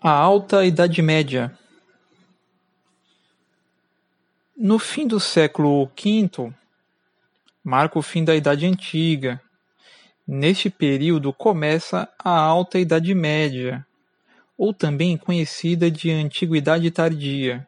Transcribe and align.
A 0.00 0.12
Alta 0.12 0.64
Idade 0.64 1.02
Média 1.02 1.52
No 4.56 4.78
fim 4.78 5.08
do 5.08 5.18
século 5.18 5.86
V, 5.86 6.52
marca 7.64 7.98
o 7.98 8.02
fim 8.02 8.22
da 8.22 8.36
Idade 8.36 8.64
Antiga. 8.64 9.40
Neste 10.24 10.70
período 10.70 11.32
começa 11.32 12.08
a 12.16 12.30
Alta 12.30 12.78
Idade 12.78 13.12
Média, 13.12 13.84
ou 14.56 14.72
também 14.72 15.16
conhecida 15.16 15.90
de 15.90 16.12
Antiguidade 16.12 16.88
Tardia. 16.92 17.66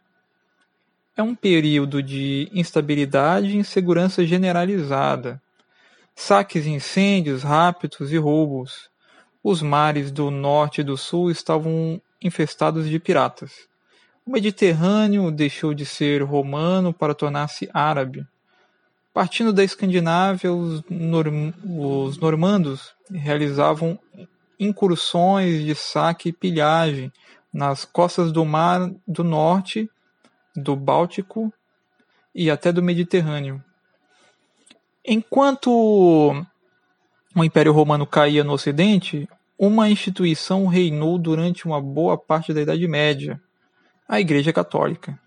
É 1.17 1.23
um 1.25 1.35
período 1.35 2.01
de 2.01 2.49
instabilidade 2.53 3.49
e 3.49 3.57
insegurança 3.57 4.25
generalizada, 4.25 5.43
saques, 6.15 6.65
incêndios, 6.65 7.43
raptos 7.43 8.13
e 8.13 8.17
roubos. 8.19 8.89
Os 9.43 9.61
mares 9.63 10.13
do 10.13 10.31
norte 10.31 10.83
e 10.83 10.85
do 10.85 10.97
sul 10.97 11.29
estavam 11.29 12.01
infestados 12.23 12.89
de 12.89 12.99
piratas. 12.99 13.69
O 14.27 14.31
Mediterrâneo 14.31 15.31
deixou 15.31 15.73
de 15.75 15.87
ser 15.87 16.23
romano 16.23 16.93
para 16.93 17.15
tornar-se 17.15 17.69
árabe. 17.73 18.27
Partindo 19.13 19.53
da 19.53 19.65
Escandinávia, 19.65 20.53
os, 20.53 20.83
norm 20.89 21.53
os 21.65 22.19
normandos 22.19 22.95
realizavam 23.11 23.99
incursões 24.59 25.65
de 25.65 25.75
saque 25.75 26.29
e 26.29 26.33
pilhagem 26.33 27.13
nas 27.53 27.85
costas 27.85 28.31
do 28.31 28.45
Mar 28.45 28.91
do 29.07 29.25
Norte, 29.25 29.91
do 30.55 30.77
Báltico 30.77 31.53
e 32.35 32.51
até 32.51 32.71
do 32.71 32.83
Mediterrâneo. 32.83 33.63
Enquanto 35.05 35.71
o 37.35 37.45
Império 37.45 37.73
Romano 37.73 38.07
caía 38.07 38.45
no 38.45 38.53
Ocidente, 38.53 39.29
uma 39.63 39.91
instituição 39.91 40.67
reinou 40.67 41.19
durante 41.19 41.67
uma 41.67 41.83
boa 41.83 42.17
parte 42.17 42.51
da 42.55 42.63
Idade 42.63 42.89
Média: 42.89 43.39
a 44.09 44.19
Igreja 44.19 44.55
Católica. 44.55 45.21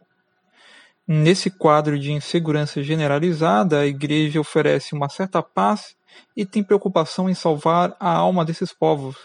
Nesse 1.07 1.51
quadro 1.51 1.99
de 1.99 2.11
insegurança 2.11 2.81
generalizada, 2.81 3.81
a 3.81 3.85
Igreja 3.85 4.39
oferece 4.39 4.95
uma 4.95 5.07
certa 5.07 5.43
paz 5.43 5.95
e 6.35 6.47
tem 6.47 6.63
preocupação 6.63 7.29
em 7.29 7.35
salvar 7.35 7.95
a 7.99 8.09
alma 8.09 8.43
desses 8.43 8.73
povos. 8.73 9.15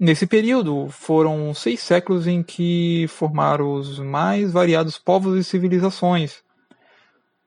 Nesse 0.00 0.26
período, 0.26 0.88
foram 0.88 1.52
seis 1.52 1.80
séculos 1.80 2.26
em 2.26 2.42
que 2.42 3.06
formaram 3.08 3.74
os 3.74 3.98
mais 3.98 4.52
variados 4.52 4.96
povos 4.96 5.38
e 5.38 5.44
civilizações, 5.44 6.42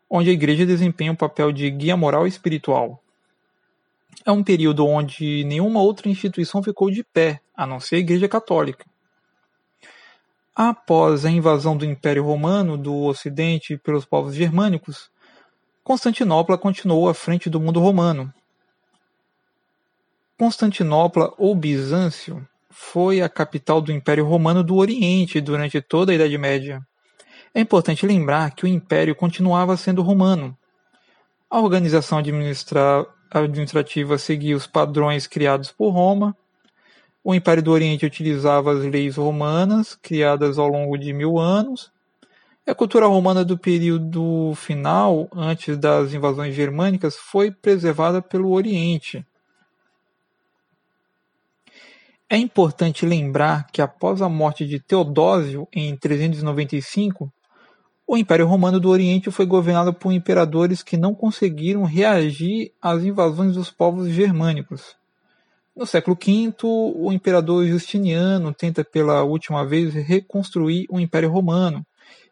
onde 0.07 0.29
a 0.29 0.33
Igreja 0.33 0.63
desempenha 0.63 1.11
um 1.11 1.15
papel 1.15 1.51
de 1.51 1.71
guia 1.71 1.97
moral 1.97 2.27
e 2.27 2.29
espiritual. 2.29 3.03
É 4.25 4.31
um 4.31 4.43
período 4.43 4.85
onde 4.85 5.43
nenhuma 5.45 5.81
outra 5.81 6.09
instituição 6.09 6.61
ficou 6.61 6.91
de 6.91 7.03
pé, 7.03 7.39
a 7.55 7.65
não 7.65 7.79
ser 7.79 7.95
a 7.95 7.99
Igreja 7.99 8.27
Católica. 8.27 8.85
Após 10.55 11.25
a 11.25 11.29
invasão 11.29 11.77
do 11.77 11.85
Império 11.85 12.23
Romano 12.23 12.77
do 12.77 13.05
Ocidente 13.05 13.77
pelos 13.77 14.05
povos 14.05 14.35
germânicos, 14.35 15.09
Constantinopla 15.83 16.57
continuou 16.57 17.07
à 17.07 17.13
frente 17.13 17.49
do 17.49 17.59
mundo 17.59 17.79
romano. 17.79 18.31
Constantinopla 20.37 21.33
ou 21.37 21.55
Bizâncio 21.55 22.47
foi 22.69 23.21
a 23.21 23.29
capital 23.29 23.81
do 23.81 23.91
Império 23.91 24.25
Romano 24.25 24.63
do 24.63 24.75
Oriente 24.75 25.41
durante 25.41 25.81
toda 25.81 26.11
a 26.11 26.15
Idade 26.15 26.37
Média. 26.37 26.81
É 27.53 27.59
importante 27.59 28.05
lembrar 28.05 28.51
que 28.51 28.65
o 28.65 28.67
império 28.67 29.15
continuava 29.15 29.75
sendo 29.75 30.01
romano. 30.01 30.55
A 31.49 31.59
organização 31.59 32.19
administrativa 33.31 34.17
seguia 34.17 34.55
os 34.55 34.67
padrões 34.67 35.27
criados 35.27 35.71
por 35.71 35.91
Roma 35.91 36.35
o 37.23 37.35
Império 37.35 37.61
do 37.61 37.71
Oriente 37.71 38.05
utilizava 38.05 38.71
as 38.71 38.83
leis 38.83 39.17
romanas, 39.17 39.93
criadas 39.93 40.57
ao 40.57 40.67
longo 40.67 40.97
de 40.97 41.13
mil 41.13 41.37
anos. 41.37 41.91
A 42.65 42.73
cultura 42.73 43.07
romana 43.07 43.43
do 43.43 43.57
período 43.57 44.53
final, 44.55 45.27
antes 45.33 45.77
das 45.77 46.13
invasões 46.13 46.55
germânicas, 46.55 47.15
foi 47.15 47.51
preservada 47.51 48.21
pelo 48.21 48.51
Oriente. 48.51 49.25
É 52.29 52.37
importante 52.37 53.05
lembrar 53.05 53.67
que 53.71 53.81
após 53.81 54.21
a 54.21 54.29
morte 54.29 54.65
de 54.65 54.79
Teodósio 54.79 55.67
em 55.73 55.95
395, 55.97 57.31
o 58.11 58.17
Império 58.17 58.47
Romano 58.47 58.79
do 58.79 58.89
Oriente 58.89 59.29
foi 59.29 59.45
governado 59.45 59.93
por 59.93 60.11
imperadores 60.11 60.81
que 60.81 60.97
não 60.97 61.13
conseguiram 61.13 61.83
reagir 61.83 62.73
às 62.81 63.03
invasões 63.03 63.53
dos 63.53 63.69
povos 63.69 64.09
germânicos. 64.09 64.95
No 65.75 65.85
século 65.85 66.17
V, 66.19 66.55
o 66.63 67.13
imperador 67.13 67.67
Justiniano 67.67 68.51
tenta 68.51 68.83
pela 68.83 69.21
última 69.21 69.63
vez 69.63 69.93
reconstruir 69.93 70.87
o 70.89 70.99
Império 70.99 71.29
Romano, 71.29 71.85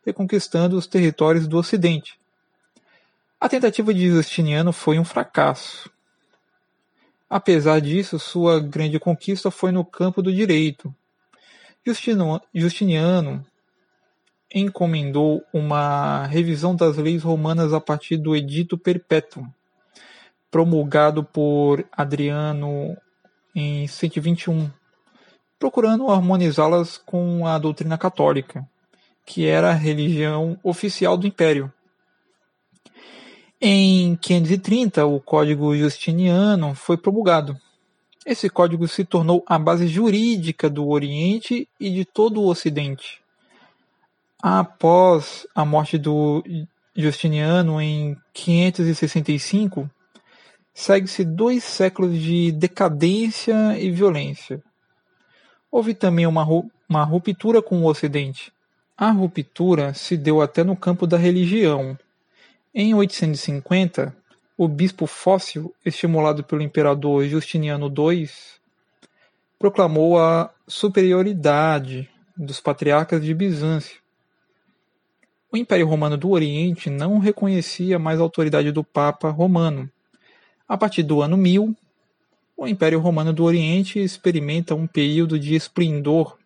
reconquistando 0.04 0.76
os 0.76 0.88
territórios 0.88 1.48
do 1.48 1.60
Ocidente. 1.60 2.20
A 3.40 3.48
tentativa 3.48 3.94
de 3.94 4.10
Justiniano 4.10 4.74
foi 4.74 4.98
um 4.98 5.06
fracasso. 5.06 5.92
Apesar 7.30 7.80
disso, 7.82 8.18
sua 8.18 8.60
grande 8.60 9.00
conquista 9.00 9.52
foi 9.52 9.72
no 9.72 9.86
campo 9.86 10.24
do 10.24 10.34
direito. 10.34 10.92
Justiniano 11.86 13.46
encomendou 14.54 15.44
uma 15.54 16.26
revisão 16.26 16.76
das 16.76 16.98
leis 16.98 17.24
romanas 17.24 17.74
a 17.74 17.82
partir 17.82 18.18
do 18.18 18.36
Edito 18.36 18.78
Perpétuo, 18.78 19.46
promulgado 20.50 21.24
por 21.24 21.86
Adriano 21.92 22.96
em 23.54 23.88
121, 23.88 24.70
procurando 25.60 26.10
harmonizá-las 26.10 26.98
com 26.98 27.46
a 27.46 27.58
doutrina 27.58 27.98
católica, 27.98 28.68
que 29.26 29.46
era 29.46 29.72
a 29.72 29.74
religião 29.74 30.58
oficial 30.64 31.18
do 31.18 31.28
império. 31.28 31.72
Em 33.60 34.16
530, 34.16 35.06
o 35.06 35.20
Código 35.20 35.76
Justiniano 35.76 36.76
foi 36.76 36.96
promulgado. 36.96 37.60
Esse 38.26 38.50
código 38.50 38.88
se 38.88 39.04
tornou 39.04 39.44
a 39.48 39.58
base 39.58 39.88
jurídica 39.88 40.70
do 40.70 40.88
Oriente 40.88 41.68
e 41.80 41.90
de 41.90 42.06
todo 42.06 42.42
o 42.42 42.48
Ocidente. 42.48 43.20
Após 44.42 45.48
a 45.56 45.66
morte 45.66 45.98
do 45.98 46.44
Justiniano 46.96 47.82
em 47.82 48.16
565, 48.34 49.90
segue-se 50.74 51.26
dois 51.26 51.64
séculos 51.64 52.20
de 52.20 52.52
decadência 52.52 53.78
e 53.80 53.90
violência. 53.90 54.62
Houve 55.72 55.96
também 55.96 56.28
uma, 56.28 56.46
uma 56.88 57.04
ruptura 57.04 57.64
com 57.64 57.82
o 57.82 57.88
Ocidente. 57.88 58.54
A 58.96 59.10
ruptura 59.10 59.96
se 59.96 60.16
deu 60.16 60.40
até 60.40 60.64
no 60.64 60.76
campo 60.76 61.08
da 61.08 61.18
religião. 61.18 61.98
Em 62.74 62.94
850, 62.94 64.16
o 64.56 64.68
bispo 64.68 65.08
Fóssil, 65.08 65.74
estimulado 65.84 66.44
pelo 66.44 66.62
imperador 66.62 67.26
Justiniano 67.26 67.88
II, 67.88 68.30
proclamou 69.58 70.20
a 70.20 70.52
superioridade 70.68 72.08
dos 72.36 72.60
patriarcas 72.60 73.24
de 73.24 73.34
Bizâncio. 73.34 74.00
O 75.50 75.56
Império 75.56 75.88
Romano 75.88 76.18
do 76.18 76.30
Oriente 76.32 76.90
não 76.90 77.20
reconhecia 77.20 77.98
mais 77.98 78.20
a 78.20 78.24
autoridade 78.24 78.70
do 78.70 78.84
Papa 78.84 79.30
Romano. 79.30 79.90
A 80.68 80.78
partir 80.78 81.04
do 81.04 81.22
ano 81.22 81.38
1000, 81.38 81.74
o 82.58 82.68
Império 82.68 83.00
Romano 83.00 83.32
do 83.32 83.46
Oriente 83.46 83.98
experimenta 83.98 84.76
um 84.76 84.86
período 84.86 85.40
de 85.40 85.56
esplendor 85.56 86.38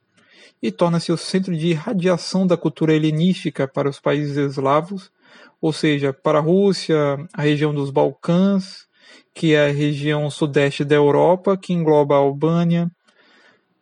e 0.61 0.71
torna-se 0.71 1.11
o 1.11 1.17
centro 1.17 1.57
de 1.57 1.69
irradiação 1.69 2.45
da 2.45 2.55
cultura 2.55 2.93
helenística 2.93 3.67
para 3.67 3.89
os 3.89 3.99
países 3.99 4.37
eslavos, 4.37 5.11
ou 5.59 5.73
seja, 5.73 6.13
para 6.13 6.37
a 6.37 6.41
Rússia, 6.41 6.95
a 7.33 7.41
região 7.41 7.73
dos 7.73 7.89
Balcãs, 7.89 8.85
que 9.33 9.55
é 9.55 9.69
a 9.69 9.73
região 9.73 10.29
sudeste 10.29 10.85
da 10.85 10.95
Europa, 10.95 11.57
que 11.57 11.73
engloba 11.73 12.13
a 12.13 12.19
Albânia, 12.19 12.91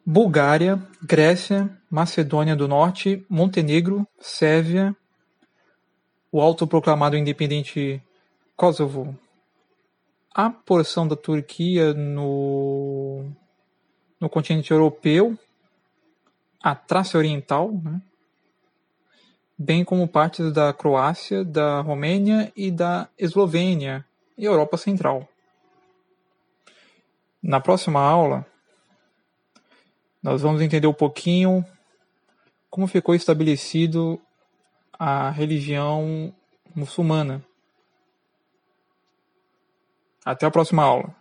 Bulgária, 0.06 0.82
Grécia, 1.04 1.70
Macedônia 1.92 2.56
do 2.56 2.70
Norte, 2.70 3.26
Montenegro, 3.30 4.08
Sérvia, 4.20 4.96
o 6.32 6.42
autoproclamado 6.42 7.18
independente 7.18 8.02
Kosovo, 8.56 9.18
a 10.34 10.50
porção 10.50 11.08
da 11.08 11.16
Turquia 11.16 11.94
no, 11.94 13.26
no 14.20 14.30
continente 14.30 14.72
europeu, 14.72 15.38
a 16.62 16.76
Trácia 16.76 17.18
Oriental, 17.18 17.72
né? 17.72 18.02
bem 19.58 19.84
como 19.84 20.08
partes 20.08 20.54
da 20.54 20.72
Croácia, 20.72 21.44
da 21.44 21.82
Romênia 21.82 22.52
e 22.56 22.70
da 22.72 23.10
Eslovênia 23.18 24.06
e 24.38 24.46
Europa 24.46 24.78
Central. 24.78 25.28
Na 27.42 27.60
próxima 27.60 28.02
aula, 28.02 28.46
nós 30.22 30.42
vamos 30.42 30.62
entender 30.62 30.88
um 30.88 30.94
pouquinho 30.94 31.66
como 32.70 32.88
ficou 32.88 33.16
estabelecido 33.16 34.22
a 35.00 35.30
religião 35.30 36.36
muçulmana. 36.76 37.42
Até 40.26 40.46
a 40.46 40.52
próxima 40.52 40.84
aula. 40.84 41.19